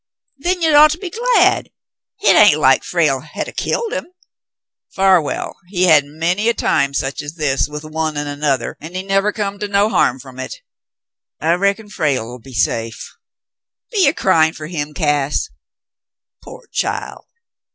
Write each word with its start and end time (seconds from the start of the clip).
*'Then 0.39 0.63
you'd 0.63 0.73
ought 0.73 0.89
to 0.89 0.97
be 0.97 1.11
glad. 1.11 1.69
Hit 2.21 2.35
ain't 2.35 2.57
like 2.59 2.83
Frale 2.83 3.19
had 3.19 3.47
of 3.47 3.55
killed 3.55 3.93
him. 3.93 4.07
Farwell, 4.95 5.55
he 5.67 5.83
had 5.83 6.05
many 6.05 6.49
a 6.49 6.55
time 6.55 6.95
sech 6.95 7.21
as 7.21 7.35
that 7.35 7.67
with 7.69 7.83
one 7.83 8.17
an' 8.17 8.25
another, 8.25 8.77
an' 8.81 8.95
he 8.95 9.03
nevah 9.03 9.31
come 9.31 9.59
to 9.59 9.67
no 9.67 9.89
harm 9.89 10.19
f'om 10.19 10.39
hit. 10.39 10.55
I 11.39 11.53
reckon 11.53 11.87
Frale'll 11.87 12.39
be 12.39 12.53
safe. 12.55 13.15
Be 13.91 14.07
ye 14.07 14.11
cryin' 14.13 14.53
fer 14.55 14.65
him, 14.65 14.95
Cass? 14.95 15.49
Pore 16.41 16.65
child 16.71 17.27